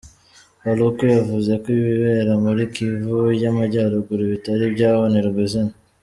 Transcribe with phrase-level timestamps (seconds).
[0.59, 5.73] Paluku yavuze ko ibibera muri Kivu y’Amajyaruguru bitari byabonerwa izina.